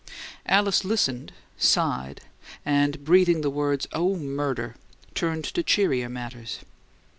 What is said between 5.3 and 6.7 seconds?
to cheerier matters.